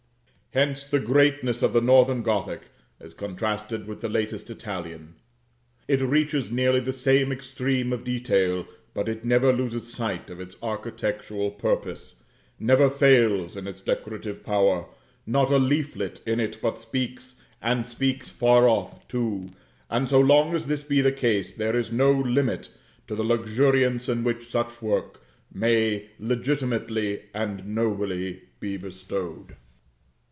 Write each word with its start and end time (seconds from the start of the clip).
Hence 0.53 0.85
the 0.85 0.99
greatness 0.99 1.61
of 1.63 1.71
the 1.71 1.79
northern 1.79 2.23
Gothic 2.23 2.63
as 2.99 3.13
contrasted 3.13 3.87
with 3.87 4.01
the 4.01 4.09
latest 4.09 4.49
Italian. 4.49 5.15
It 5.87 6.01
reaches 6.01 6.51
nearly 6.51 6.81
the 6.81 6.91
same 6.91 7.31
extreme 7.31 7.93
of 7.93 8.03
detail; 8.03 8.67
but 8.93 9.07
it 9.07 9.23
never 9.23 9.53
loses 9.53 9.93
sight 9.93 10.29
of 10.29 10.41
its 10.41 10.57
architectural 10.61 11.51
purpose, 11.51 12.25
never 12.59 12.89
fails 12.89 13.55
in 13.55 13.65
its 13.65 13.79
decorative 13.79 14.43
power; 14.43 14.87
not 15.25 15.49
a 15.53 15.57
leaflet 15.57 16.19
in 16.25 16.41
it 16.41 16.61
but 16.61 16.77
speaks, 16.77 17.39
and 17.61 17.87
speaks 17.87 18.27
far 18.27 18.67
off, 18.67 19.07
too; 19.07 19.51
and 19.89 20.09
so 20.09 20.19
long 20.19 20.53
as 20.53 20.67
this 20.67 20.83
be 20.83 20.99
the 20.99 21.13
case, 21.13 21.53
there 21.53 21.77
is 21.79 21.93
no 21.93 22.11
limit 22.11 22.67
to 23.07 23.15
the 23.15 23.23
luxuriance 23.23 24.09
in 24.09 24.21
which 24.25 24.51
such 24.51 24.81
work 24.81 25.21
may 25.49 26.09
legitimately 26.19 27.21
and 27.33 27.65
nobly 27.67 28.41
be 28.59 28.75
bestowed. 28.75 29.55